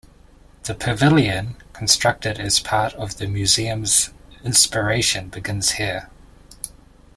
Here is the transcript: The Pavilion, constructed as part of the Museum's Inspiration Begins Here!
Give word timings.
The 0.63 0.73
Pavilion, 0.73 1.57
constructed 1.73 2.39
as 2.39 2.59
part 2.59 2.95
of 2.95 3.17
the 3.19 3.27
Museum's 3.27 4.09
Inspiration 4.43 5.29
Begins 5.29 5.73
Here! 5.73 6.09